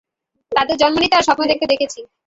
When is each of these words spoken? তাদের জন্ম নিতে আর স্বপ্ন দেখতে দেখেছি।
তাদের 0.51 0.75
জন্ম 0.77 0.95
নিতে 0.99 1.15
আর 1.17 1.25
স্বপ্ন 1.27 1.43
দেখতে 1.47 1.65
দেখেছি। 1.67 1.99